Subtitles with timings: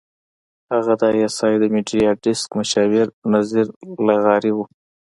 [0.73, 3.65] هغه د اى ايس اى د میډیا ډیسک مشاور نذیر
[4.07, 4.65] لغاري وو.